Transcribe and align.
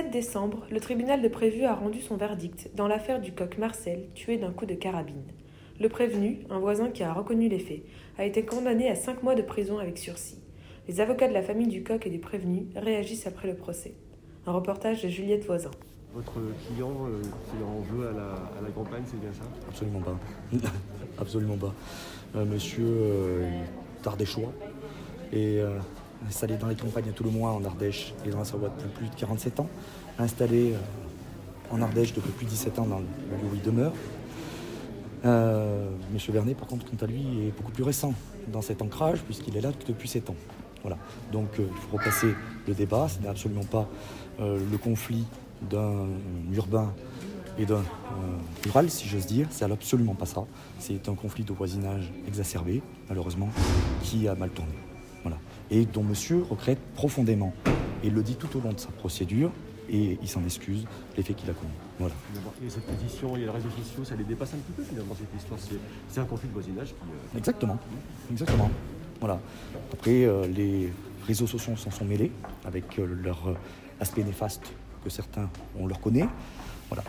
7 0.00 0.10
décembre, 0.10 0.64
le 0.70 0.80
tribunal 0.80 1.20
de 1.20 1.28
Prévu 1.28 1.64
a 1.64 1.74
rendu 1.74 2.00
son 2.00 2.16
verdict 2.16 2.70
dans 2.74 2.88
l'affaire 2.88 3.20
du 3.20 3.32
coq 3.32 3.58
Marcel 3.58 4.08
tué 4.14 4.38
d'un 4.38 4.50
coup 4.50 4.64
de 4.64 4.72
carabine. 4.72 5.24
Le 5.78 5.90
prévenu, 5.90 6.38
un 6.48 6.58
voisin 6.58 6.88
qui 6.88 7.02
a 7.02 7.12
reconnu 7.12 7.50
les 7.50 7.58
faits, 7.58 7.82
a 8.16 8.24
été 8.24 8.46
condamné 8.46 8.88
à 8.88 8.94
5 8.94 9.22
mois 9.22 9.34
de 9.34 9.42
prison 9.42 9.78
avec 9.78 9.98
sursis. 9.98 10.38
Les 10.88 11.02
avocats 11.02 11.28
de 11.28 11.34
la 11.34 11.42
famille 11.42 11.66
du 11.66 11.82
coq 11.82 12.06
et 12.06 12.08
des 12.08 12.16
prévenus 12.16 12.62
réagissent 12.76 13.26
après 13.26 13.46
le 13.46 13.54
procès. 13.54 13.92
Un 14.46 14.52
reportage 14.52 15.02
de 15.02 15.08
Juliette 15.10 15.44
Voisin. 15.44 15.70
Votre 16.14 16.32
client 16.66 16.96
euh, 17.06 17.22
fait 17.22 17.62
en 17.62 17.84
jeu 17.84 18.08
à 18.08 18.12
la, 18.12 18.30
à 18.58 18.62
la 18.62 18.70
campagne, 18.70 19.02
c'est 19.04 19.20
bien 19.20 19.34
ça? 19.34 19.44
Absolument 19.68 20.00
pas. 20.00 20.18
Absolument 21.18 21.58
pas. 21.58 21.74
Euh, 22.36 22.46
monsieur 22.46 22.86
euh, 22.86 23.50
est 24.02 24.06
ardéchois 24.06 24.52
et 25.34 25.60
euh, 25.60 25.78
installé 26.26 26.56
dans 26.56 26.68
les 26.68 26.74
campagnes 26.74 27.08
à 27.08 27.12
tout 27.12 27.24
le 27.24 27.30
moins 27.30 27.52
en 27.52 27.64
Ardèche 27.64 28.14
et 28.24 28.30
dans 28.30 28.38
la 28.38 28.44
Savoie 28.44 28.68
depuis 28.68 28.88
plus 28.90 29.08
de 29.08 29.14
47 29.14 29.60
ans. 29.60 29.68
Installé 30.18 30.72
euh, 30.72 31.74
en 31.74 31.80
Ardèche 31.82 32.12
depuis 32.12 32.30
plus 32.32 32.46
de 32.46 32.50
17 32.50 32.78
ans 32.78 32.86
dans 32.86 32.98
le 32.98 33.04
lieu 33.04 33.48
où 33.52 33.54
il 33.54 33.62
demeure. 33.62 33.92
Euh, 35.24 35.88
Vernet, 36.28 36.54
par 36.54 36.68
contre, 36.68 36.86
quant 36.86 37.04
à 37.04 37.06
lui, 37.06 37.46
est 37.46 37.56
beaucoup 37.56 37.72
plus 37.72 37.82
récent 37.82 38.14
dans 38.52 38.62
cet 38.62 38.82
ancrage 38.82 39.20
puisqu'il 39.22 39.56
est 39.56 39.60
là 39.60 39.70
depuis 39.86 40.08
7 40.08 40.30
ans. 40.30 40.36
Voilà. 40.82 40.96
Donc 41.32 41.48
euh, 41.58 41.66
il 41.70 41.76
faut 41.76 41.96
repasser 41.96 42.34
le 42.66 42.74
débat. 42.74 43.08
Ce 43.08 43.20
n'est 43.20 43.28
absolument 43.28 43.64
pas 43.64 43.88
euh, 44.40 44.58
le 44.70 44.78
conflit 44.78 45.24
d'un 45.68 46.06
urbain 46.52 46.92
et 47.58 47.66
d'un 47.66 47.82
rural, 48.64 48.88
si 48.88 49.06
j'ose 49.06 49.26
dire. 49.26 49.46
C'est 49.50 49.70
absolument 49.70 50.14
pas 50.14 50.24
ça. 50.24 50.44
C'est 50.78 51.08
un 51.08 51.14
conflit 51.14 51.44
de 51.44 51.52
voisinage 51.52 52.10
exacerbé, 52.26 52.80
malheureusement, 53.08 53.50
qui 54.02 54.26
a 54.26 54.34
mal 54.34 54.48
tourné. 54.50 54.72
Et 55.70 55.84
dont 55.86 56.02
monsieur 56.02 56.42
regrette 56.48 56.80
profondément. 56.94 57.52
Et 58.02 58.08
il 58.08 58.14
le 58.14 58.22
dit 58.22 58.36
tout 58.36 58.48
au 58.56 58.60
long 58.60 58.72
de 58.72 58.80
sa 58.80 58.88
procédure. 58.88 59.50
Et 59.92 60.18
il 60.22 60.28
s'en 60.28 60.44
excuse, 60.44 60.84
les 61.16 61.22
faits 61.24 61.34
qu'il 61.36 61.50
a 61.50 61.52
commis. 61.52 61.72
Voilà. 61.98 62.14
Et 62.64 62.70
cette 62.70 62.86
pétition 62.86 63.36
et 63.36 63.40
les 63.40 63.50
réseaux 63.50 63.70
sociaux, 63.70 64.04
ça 64.04 64.14
les 64.14 64.22
dépasse 64.22 64.54
un 64.54 64.58
petit 64.58 64.72
peu 64.72 64.84
finalement 64.84 65.16
cette 65.18 65.36
histoire. 65.36 65.58
C'est, 66.08 66.20
un 66.20 66.24
conflit 66.24 66.48
de 66.48 66.52
voisinage 66.52 66.88
qui. 66.88 66.94
euh, 67.34 67.38
Exactement. 67.38 67.76
Exactement. 68.30 68.70
Voilà. 69.18 69.40
Après, 69.92 70.24
euh, 70.24 70.46
les 70.46 70.92
réseaux 71.26 71.48
sociaux 71.48 71.74
s'en 71.76 71.90
sont 71.90 72.04
mêlés 72.04 72.30
avec 72.64 72.98
euh, 73.00 73.06
leur 73.20 73.56
aspect 73.98 74.22
néfaste 74.22 74.62
que 75.02 75.10
certains, 75.10 75.50
on 75.76 75.88
leur 75.88 76.00
connaît. 76.00 76.28
Voilà. 76.88 77.02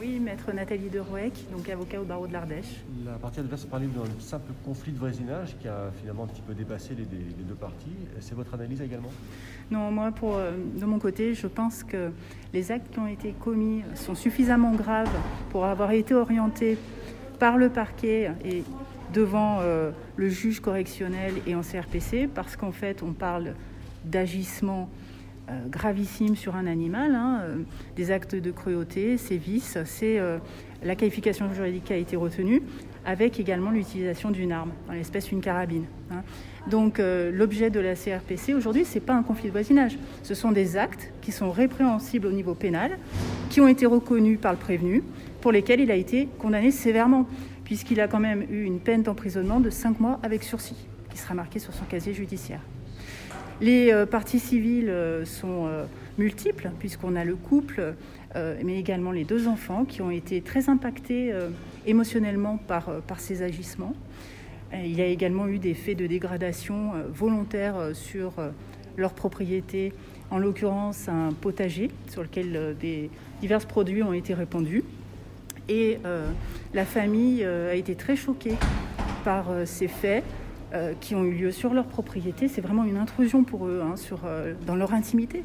Oui, 0.00 0.20
maître 0.20 0.52
Nathalie 0.52 0.88
Derouec, 0.88 1.32
donc 1.50 1.68
avocat 1.68 2.00
au 2.00 2.04
barreau 2.04 2.26
de 2.26 2.32
l'Ardèche. 2.32 2.84
La 3.04 3.12
partie 3.12 3.40
adverse 3.40 3.64
parlait 3.64 3.86
d'un 3.86 4.04
simple 4.20 4.52
conflit 4.64 4.92
de 4.92 4.98
voisinage 4.98 5.56
qui 5.60 5.68
a 5.68 5.90
finalement 6.00 6.24
un 6.24 6.26
petit 6.28 6.42
peu 6.42 6.54
dépassé 6.54 6.94
les, 6.94 7.04
les 7.04 7.44
deux 7.44 7.54
parties. 7.54 7.96
C'est 8.20 8.34
votre 8.34 8.54
analyse 8.54 8.80
également? 8.80 9.10
Non, 9.70 9.90
moi, 9.90 10.12
pour, 10.12 10.36
euh, 10.36 10.52
de 10.80 10.84
mon 10.84 10.98
côté, 10.98 11.34
je 11.34 11.46
pense 11.46 11.82
que 11.82 12.10
les 12.52 12.70
actes 12.70 12.92
qui 12.92 12.98
ont 12.98 13.06
été 13.06 13.32
commis 13.32 13.82
sont 13.94 14.14
suffisamment 14.14 14.72
graves 14.72 15.10
pour 15.50 15.64
avoir 15.64 15.90
été 15.90 16.14
orientés 16.14 16.78
par 17.38 17.56
le 17.56 17.68
parquet 17.68 18.30
et 18.44 18.62
devant 19.12 19.58
euh, 19.60 19.90
le 20.16 20.28
juge 20.28 20.60
correctionnel 20.60 21.34
et 21.46 21.54
en 21.54 21.62
CRPC, 21.62 22.28
parce 22.32 22.56
qu'en 22.56 22.72
fait, 22.72 23.02
on 23.02 23.12
parle 23.12 23.54
d'agissement 24.04 24.88
euh, 25.50 25.66
gravissime 25.70 26.36
sur 26.36 26.56
un 26.56 26.66
animal, 26.66 27.14
hein, 27.14 27.40
euh, 27.42 27.56
des 27.96 28.10
actes 28.10 28.34
de 28.34 28.50
cruauté, 28.50 29.16
sévices, 29.16 29.78
c'est 29.86 30.18
euh, 30.18 30.38
la 30.82 30.94
qualification 30.94 31.50
juridique 31.54 31.84
qui 31.84 31.92
a 31.94 31.96
été 31.96 32.16
retenue, 32.16 32.62
avec 33.06 33.40
également 33.40 33.70
l'utilisation 33.70 34.30
d'une 34.30 34.52
arme, 34.52 34.72
dans 34.86 34.92
l'espèce 34.92 35.32
une 35.32 35.40
carabine. 35.40 35.84
hein. 36.10 36.22
Donc 36.68 36.98
l'objet 36.98 37.70
de 37.70 37.80
la 37.80 37.94
CRPC 37.94 38.52
aujourd'hui, 38.52 38.84
ce 38.84 38.96
n'est 38.96 39.00
pas 39.00 39.14
un 39.14 39.22
conflit 39.22 39.46
de 39.46 39.52
voisinage, 39.52 39.98
ce 40.22 40.34
sont 40.34 40.52
des 40.52 40.76
actes 40.76 41.10
qui 41.22 41.32
sont 41.32 41.50
répréhensibles 41.50 42.26
au 42.26 42.32
niveau 42.32 42.54
pénal, 42.54 42.98
qui 43.48 43.62
ont 43.62 43.68
été 43.68 43.86
reconnus 43.86 44.38
par 44.38 44.52
le 44.52 44.58
prévenu, 44.58 45.02
pour 45.40 45.50
lesquels 45.50 45.80
il 45.80 45.90
a 45.90 45.96
été 45.96 46.28
condamné 46.38 46.70
sévèrement, 46.70 47.26
puisqu'il 47.64 48.02
a 48.02 48.08
quand 48.08 48.20
même 48.20 48.42
eu 48.50 48.64
une 48.64 48.80
peine 48.80 49.02
d'emprisonnement 49.02 49.60
de 49.60 49.70
5 49.70 49.98
mois 49.98 50.20
avec 50.22 50.42
sursis, 50.42 50.86
qui 51.10 51.16
sera 51.16 51.32
marquée 51.32 51.58
sur 51.58 51.72
son 51.72 51.86
casier 51.86 52.12
judiciaire. 52.12 52.60
Les 53.60 53.92
euh, 53.92 54.06
parties 54.06 54.38
civiles 54.38 54.88
euh, 54.88 55.24
sont 55.24 55.66
euh, 55.66 55.84
multiples, 56.16 56.70
puisqu'on 56.78 57.16
a 57.16 57.24
le 57.24 57.34
couple, 57.34 57.94
mais 58.62 58.78
également 58.78 59.10
les 59.10 59.24
deux 59.24 59.48
enfants 59.48 59.84
qui 59.84 60.00
ont 60.00 60.10
été 60.10 60.42
très 60.42 60.68
impactés 60.68 61.32
émotionnellement 61.86 62.58
par, 62.58 62.90
ces 63.16 63.42
agissements. 63.42 63.94
Il 64.72 64.94
y 64.94 65.00
a 65.00 65.06
également 65.06 65.48
eu 65.48 65.58
des 65.58 65.74
faits 65.74 65.96
de 65.96 66.06
dégradation 66.06 66.92
volontaire 67.12 67.90
sur 67.94 68.34
leur 68.96 69.12
propriété, 69.12 69.92
en 70.30 70.38
l'occurrence 70.38 71.08
un 71.08 71.32
potager 71.32 71.90
sur 72.10 72.22
lequel 72.22 72.76
divers 73.40 73.66
produits 73.66 74.02
ont 74.02 74.12
été 74.12 74.34
répandus. 74.34 74.84
Et 75.68 75.98
la 76.74 76.84
famille 76.84 77.44
a 77.44 77.74
été 77.74 77.94
très 77.94 78.14
choquée 78.14 78.56
par 79.24 79.46
ces 79.64 79.88
faits 79.88 80.22
euh, 80.74 80.92
qui 81.00 81.14
ont 81.14 81.24
eu 81.24 81.32
lieu 81.32 81.50
sur 81.50 81.72
leur 81.72 81.86
propriété. 81.86 82.46
C'est 82.46 82.60
vraiment 82.60 82.84
une 82.84 82.98
intrusion 82.98 83.42
pour 83.42 83.66
eux 83.66 83.82
hein, 83.82 83.96
sur, 83.96 84.20
euh, 84.26 84.52
dans 84.66 84.76
leur 84.76 84.92
intimité. 84.92 85.42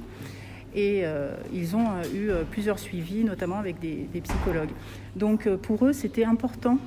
Et 0.75 1.01
euh, 1.03 1.33
ils 1.53 1.77
ont 1.77 1.85
eu 2.13 2.31
plusieurs 2.51 2.77
suivis, 2.77 3.23
notamment 3.23 3.57
avec 3.57 3.79
des, 3.79 4.07
psychologues. 4.21 4.71
Donc 5.15 5.47
pour 5.47 5.85
eux, 5.85 5.93
c'était 5.93 6.25
important 6.25 6.77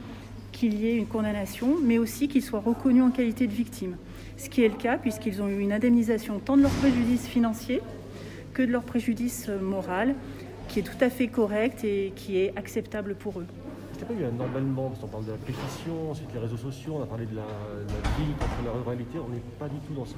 qu'il 0.52 0.74
y 0.74 0.88
ait 0.88 0.96
une 0.96 1.06
condamnation, 1.06 1.76
mais 1.82 1.96
aussi 1.96 2.28
qu'ils 2.28 2.42
soient 2.42 2.60
reconnus 2.60 3.04
en 3.04 3.10
qualité 3.10 3.46
de 3.46 3.52
victimes. 3.52 3.96
Ce 4.36 4.50
qui 4.50 4.62
est 4.62 4.68
le 4.68 4.74
cas, 4.74 4.98
puisqu'ils 4.98 5.40
ont 5.40 5.48
eu 5.48 5.60
une 5.60 5.72
indemnisation 5.72 6.38
tant 6.38 6.56
de 6.56 6.62
leur 6.62 6.72
préjudice 6.72 7.26
financier 7.26 7.80
que 8.52 8.62
de 8.62 8.72
leur 8.72 8.82
préjudice 8.82 9.48
moral, 9.62 10.14
qui 10.68 10.80
est 10.80 10.82
tout 10.82 11.02
à 11.02 11.08
fait 11.08 11.28
correct 11.28 11.84
et 11.84 12.12
qui 12.16 12.38
est 12.38 12.52
acceptable 12.56 13.14
pour 13.14 13.40
eux. 13.40 13.46
Qu'il 13.96 14.06
n'y 14.08 14.24
a 14.24 14.28
pas 14.28 14.34
eu 14.34 14.36
un 14.36 14.44
emballement 14.44 14.88
Parce 14.88 15.00
qu'on 15.00 15.08
parle 15.08 15.24
de 15.24 15.30
la 15.32 15.38
pétition, 15.38 16.10
ensuite 16.10 16.28
les 16.34 16.40
réseaux 16.40 16.56
sociaux, 16.56 16.96
on 16.98 17.02
a 17.02 17.06
parlé 17.06 17.24
de 17.26 17.34
la, 17.34 17.42
la 17.42 18.10
ville 18.18 18.34
contre 18.38 18.64
la 18.64 18.72
ruralité. 18.72 19.18
On 19.18 19.30
n'est 19.30 19.42
pas 19.58 19.68
du 19.68 19.78
tout 19.86 19.94
dans 19.94 20.04
ce, 20.04 20.16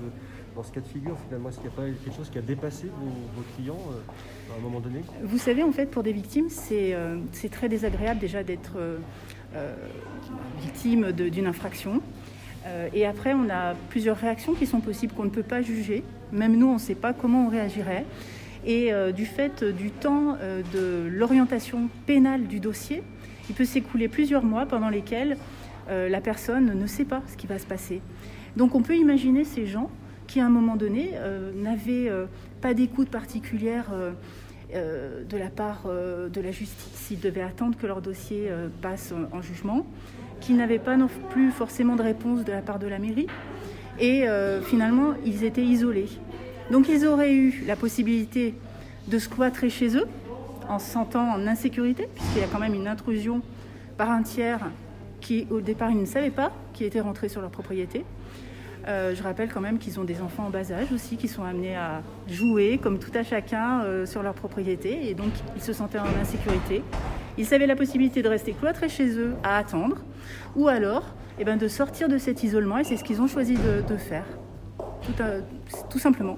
dans 0.59 0.65
ce 0.65 0.73
cas 0.73 0.81
de 0.81 0.89
figure 0.89 1.17
finalement. 1.25 1.49
Est-ce 1.49 1.59
qu'il 1.59 1.69
n'y 1.69 1.75
a 1.75 1.77
pas 1.77 1.85
quelque 1.85 2.17
chose 2.17 2.31
qui 2.31 2.39
a 2.39 2.43
dépassé 2.43 2.87
vos, 2.87 3.43
clients 3.57 3.79
euh, 3.93 4.53
à 4.53 4.59
un 4.59 4.61
moment 4.61 4.81
donné? 4.81 5.03
Vous 5.23 5.39
savez, 5.39 5.63
en 5.63 5.71
fait, 5.71 5.87
pour 5.87 6.03
des 6.03 6.13
victimes, 6.13 6.49
c'est 6.49 6.95
euh, 6.95 7.19
très 7.53 7.69
désagréable 7.69 8.19
déjà 8.19 8.43
d'être 8.43 8.73
euh, 8.77 9.75
victime 10.61 11.13
d'une 11.13 11.47
infraction. 11.47 12.03
Et 12.93 13.07
après, 13.07 13.33
on 13.33 13.49
a 13.49 13.75
plusieurs 13.89 14.19
réactions 14.19 14.53
qui 14.53 14.67
sont 14.67 14.81
possibles 14.81 15.15
qu'on 15.15 15.25
ne 15.25 15.31
peut 15.31 15.43
pas 15.43 15.63
juger. 15.63 16.05
Même 16.33 16.55
nous, 16.59 16.67
on 16.67 16.75
ne 16.75 16.79
sait 16.79 16.97
pas 16.97 17.15
comment 17.15 17.47
on 17.47 17.49
réagirait. 17.49 18.05
Et 18.67 18.93
du 19.15 19.25
fait 19.25 19.65
du 19.65 19.91
temps 19.91 20.37
de 20.75 21.09
l'orientation 21.09 21.89
pénale 22.05 22.47
du 22.47 22.61
dossier, 22.61 23.03
il 23.49 23.55
peut 23.55 23.65
s'écouler 23.65 24.09
plusieurs 24.09 24.45
mois 24.45 24.67
pendant 24.67 24.89
lesquels 24.89 25.37
euh, 25.91 26.09
la 26.09 26.21
personne 26.21 26.79
ne 26.79 26.87
sait 26.87 27.05
pas 27.05 27.23
ce 27.29 27.37
qui 27.37 27.47
va 27.47 27.59
se 27.59 27.67
passer. 27.67 28.01
Donc 28.57 28.75
on 28.75 28.83
peut 28.83 28.97
imaginer 28.97 29.45
ces 29.45 29.67
gens 29.67 29.91
qui, 30.27 30.41
à 30.41 30.47
un 30.47 30.51
moment 30.51 30.77
donné, 30.77 31.13
euh, 31.15 31.53
n'avaient 31.55 32.09
euh, 32.09 32.27
pas 32.61 32.75
d'écoute 32.75 33.09
particulière 33.09 33.87
de 34.75 35.37
la 35.39 35.49
part 35.49 35.85
de 35.87 36.41
la 36.43 36.51
justice. 36.51 37.09
Ils 37.11 37.21
devaient 37.21 37.41
attendre 37.41 37.79
que 37.79 37.87
leur 37.87 38.03
dossier 38.03 38.51
passe 38.83 39.13
en, 39.13 39.35
en 39.35 39.41
jugement, 39.41 39.87
qui 40.43 40.53
n'avaient 40.53 40.79
pas 40.79 40.99
non 40.99 41.09
plus 41.31 41.51
forcément 41.51 41.97
de 41.97 42.03
réponse 42.03 42.45
de 42.45 42.53
la 42.53 42.61
part 42.61 42.79
de 42.79 42.87
la 42.87 42.99
mairie. 42.99 43.29
Et 43.99 44.27
finalement, 44.65 45.15
ils 45.25 45.45
étaient 45.45 45.65
isolés. 45.65 46.09
Donc 46.71 46.91
ils 46.91 47.07
auraient 47.07 47.33
eu 47.33 47.65
la 47.67 47.77
possibilité 47.77 48.55
de 49.07 49.19
squatter 49.19 49.71
chez 49.71 49.97
eux 49.97 50.07
en 50.69 50.79
se 50.79 50.91
sentant 50.91 51.29
en 51.31 51.47
insécurité, 51.47 52.09
puisqu'il 52.15 52.41
y 52.41 52.45
a 52.45 52.47
quand 52.47 52.59
même 52.59 52.75
une 52.75 52.89
intrusion 52.89 53.43
par 53.97 54.11
un 54.11 54.23
tiers 54.23 54.61
qui, 55.21 55.47
au 55.51 55.61
départ, 55.61 55.91
ils 55.91 56.01
ne 56.01 56.07
savaient 56.07 56.31
pas 56.31 56.53
qui 56.73 56.85
était 56.85 57.01
rentré 57.01 57.29
sur 57.29 57.41
leur 57.41 57.51
propriété. 57.51 58.05
Euh, 58.87 59.15
je 59.15 59.23
rappelle 59.23 59.53
quand 59.53 59.61
même 59.61 59.79
qu'ils 59.79 60.01
ont 60.01 60.05
des 60.05 60.21
enfants 60.23 60.47
en 60.47 60.51
bas 60.51 60.73
âge 60.73 60.93
aussi, 60.95 61.17
qui 61.17 61.29
sont 61.29 61.45
amenés 61.45 61.77
à 61.77 62.03
jouer, 62.27 62.79
comme 62.83 62.99
tout 62.99 63.11
à 63.15 63.23
chacun, 63.23 63.83
euh, 63.83 64.07
sur 64.07 64.23
leur 64.23 64.35
propriété. 64.35 65.11
Et 65.11 65.15
donc, 65.15 65.31
ils 65.57 65.63
se 65.63 65.73
sentaient 65.73 65.99
en 65.99 66.21
insécurité. 66.21 66.83
Ils 67.37 67.53
avaient 67.53 67.67
la 67.67 67.77
possibilité 67.77 68.23
de 68.23 68.29
rester 68.29 68.53
cloîtrés 68.53 68.89
chez 68.89 69.11
eux 69.19 69.35
à 69.43 69.59
attendre, 69.59 69.99
ou 70.57 70.69
alors 70.69 71.15
eh 71.39 71.45
ben, 71.45 71.57
de 71.57 71.69
sortir 71.69 72.09
de 72.09 72.19
cet 72.19 72.43
isolement 72.43 72.79
et 72.79 72.85
c'est 72.85 72.97
ce 72.97 73.05
qu'ils 73.05 73.21
ont 73.21 73.29
choisi 73.29 73.55
de, 73.55 73.97
faire, 73.97 74.25
tout, 75.89 75.99
simplement. 75.99 76.37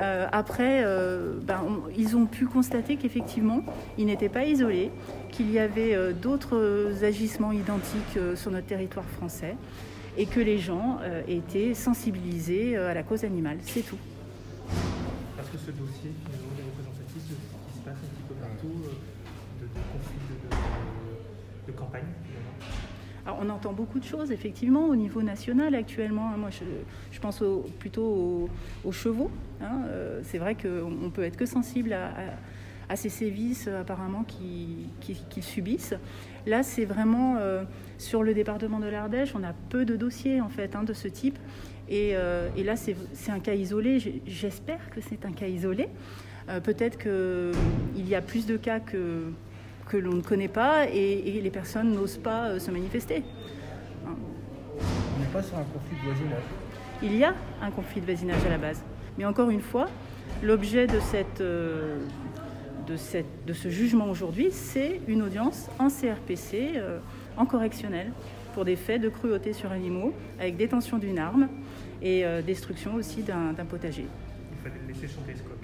Euh, 0.00 0.26
après, 0.32 0.82
euh, 0.84 1.34
ben, 1.42 1.62
ils 1.96 2.16
ont 2.16 2.26
pu 2.26 2.46
constater 2.46 2.96
qu'effectivement, 2.96 3.62
ils 3.96 4.06
n'étaient 4.06 4.28
pas 4.28 4.44
isolés, 4.44 4.90
qu'il 5.30 5.50
y 5.50 5.58
avait 5.58 5.94
euh, 5.94 6.12
d'autres 6.12 7.04
agissements 7.04 7.52
identiques 7.52 8.18
sur 8.34 8.50
notre 8.50 8.66
territoire 8.66 9.04
français 9.04 9.56
et 10.16 10.26
que 10.26 10.40
les 10.40 10.58
gens 10.58 10.98
étaient 11.26 11.74
sensibilisés 11.74 12.76
à 12.76 12.94
la 12.94 13.02
cause 13.02 13.24
animale. 13.24 13.58
C'est 13.62 13.82
tout. 13.82 13.98
Parce 15.36 15.48
que 15.48 15.58
ce 15.58 15.72
dossier 15.72 16.10
est 16.10 16.62
représentatif 16.62 17.28
de 17.28 17.34
ce 17.34 17.72
qui 17.72 17.78
se 17.78 17.84
passe 17.84 17.98
un 17.98 18.14
petit 18.14 18.22
peu 18.28 18.34
partout, 18.34 18.78
de, 19.60 19.66
conflits 19.92 20.20
de 21.66 21.72
campagne 21.72 22.04
on 23.26 23.48
entend 23.48 23.72
beaucoup 23.72 23.98
de 23.98 24.04
choses, 24.04 24.30
effectivement, 24.32 24.86
au 24.86 24.96
niveau 24.96 25.22
national 25.22 25.74
actuellement. 25.74 26.28
Moi, 26.36 26.50
je, 26.50 27.20
pense 27.20 27.42
plutôt 27.78 28.48
aux, 28.84 28.92
chevaux. 28.92 29.30
Hein. 29.62 29.82
Euh, 29.88 30.20
c'est 30.24 30.38
vrai 30.38 30.54
qu'on 30.54 31.10
peut 31.10 31.22
être 31.22 31.36
que 31.36 31.46
sensible 31.46 31.92
à, 31.92 32.96
ces 32.96 33.08
sévices, 33.08 33.66
apparemment, 33.66 34.24
qu'ils 34.24 35.42
subissent. 35.42 35.94
Là, 36.46 36.62
c'est 36.62 36.84
vraiment 36.84 37.36
euh, 37.38 37.64
sur 37.98 38.22
le 38.22 38.34
département 38.34 38.78
de 38.78 38.86
l'Ardèche, 38.86 39.34
on 39.34 39.42
a 39.42 39.54
peu 39.70 39.84
de 39.84 39.96
dossiers, 39.96 40.40
en 40.40 40.50
fait, 40.50 40.76
hein, 40.76 40.82
de 40.82 40.92
ce 40.92 41.08
type. 41.08 41.38
Et, 41.88 42.10
euh, 42.14 42.48
là, 42.62 42.76
c'est 42.76 43.30
un 43.30 43.40
cas 43.40 43.54
isolé. 43.54 44.20
J'espère 44.26 44.90
que 44.90 45.00
c'est 45.00 45.24
un 45.24 45.32
cas 45.32 45.46
isolé. 45.46 45.88
Peut-être 46.62 46.98
qu'il 46.98 48.06
y 48.06 48.14
a 48.14 48.20
plus 48.20 48.44
de 48.44 48.58
cas 48.58 48.78
que 48.78 49.32
que 49.86 49.96
l'on 49.96 50.14
ne 50.14 50.22
connaît 50.22 50.48
pas 50.48 50.86
et, 50.88 51.40
les 51.42 51.50
personnes 51.50 51.92
n'osent 51.92 52.18
pas 52.18 52.48
euh, 52.48 52.58
se 52.58 52.70
manifester. 52.70 53.22
On 54.06 55.20
n'est 55.20 55.26
pas 55.32 55.42
sur 55.42 55.56
un 55.56 55.64
conflit 55.64 55.96
de 55.96 56.04
voisinage. 56.04 56.42
Il 57.02 57.16
y 57.16 57.24
a 57.24 57.34
un 57.62 57.70
conflit 57.70 58.00
de 58.00 58.06
voisinage 58.06 58.44
à 58.46 58.50
la 58.50 58.58
base. 58.58 58.82
Mais 59.18 59.24
encore 59.24 59.50
une 59.50 59.60
fois, 59.60 59.86
l'objet 60.42 60.86
de, 60.86 60.98
cette, 61.00 61.40
euh, 61.40 61.98
de, 62.86 62.96
cette, 62.96 63.44
de 63.46 63.52
ce 63.52 63.68
jugement 63.68 64.06
aujourd'hui, 64.06 64.48
c'est 64.50 65.00
une 65.06 65.22
audience 65.22 65.68
en 65.78 65.88
CRPC, 65.88 66.72
euh, 66.76 66.98
en 67.36 67.46
correctionnel, 67.46 68.12
pour 68.54 68.64
des 68.64 68.76
faits 68.76 69.00
de 69.00 69.08
cruauté 69.08 69.52
sur 69.52 69.72
animaux, 69.72 70.14
avec 70.38 70.56
détention 70.56 70.98
d'une 70.98 71.18
arme 71.18 71.48
et 72.02 72.24
destruction 72.46 72.94
aussi 72.94 73.22
d'un 73.22 73.54
potager. 73.68 74.06
Il 74.52 74.70
fallait 74.70 74.80
laisser 74.86 75.08
chanter 75.08 75.34
ce 75.34 75.63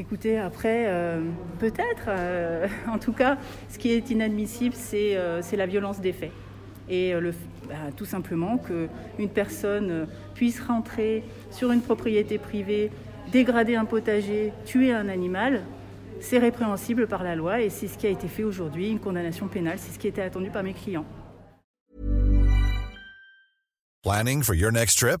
Écoutez, 0.00 0.38
après, 0.38 0.86
euh, 0.86 1.20
peut-être. 1.58 2.06
Euh, 2.08 2.66
en 2.88 2.96
tout 2.96 3.12
cas, 3.12 3.36
ce 3.68 3.76
qui 3.76 3.92
est 3.92 4.08
inadmissible, 4.08 4.74
c'est 4.74 5.14
euh, 5.14 5.42
la 5.52 5.66
violence 5.66 6.00
des 6.00 6.14
faits. 6.14 6.32
Et 6.88 7.12
le, 7.12 7.32
bah, 7.68 7.74
tout 7.94 8.06
simplement 8.06 8.56
qu'une 8.56 9.28
personne 9.28 10.08
puisse 10.34 10.58
rentrer 10.58 11.22
sur 11.50 11.70
une 11.70 11.82
propriété 11.82 12.38
privée, 12.38 12.90
dégrader 13.30 13.76
un 13.76 13.84
potager, 13.84 14.54
tuer 14.64 14.90
un 14.90 15.08
animal, 15.10 15.64
c'est 16.18 16.38
répréhensible 16.38 17.06
par 17.06 17.22
la 17.22 17.36
loi 17.36 17.60
et 17.60 17.68
c'est 17.68 17.86
ce 17.86 17.98
qui 17.98 18.06
a 18.06 18.10
été 18.10 18.26
fait 18.26 18.42
aujourd'hui, 18.42 18.90
une 18.90 18.98
condamnation 18.98 19.48
pénale, 19.48 19.78
c'est 19.78 19.92
ce 19.92 19.98
qui 19.98 20.08
était 20.08 20.22
attendu 20.22 20.48
par 20.48 20.62
mes 20.62 20.72
clients. 20.72 21.04
Planning 24.02 24.42
for 24.42 24.54
your 24.54 24.72
next 24.72 24.98
trip? 24.98 25.20